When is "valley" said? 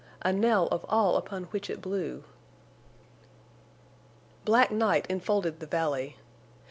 5.67-6.17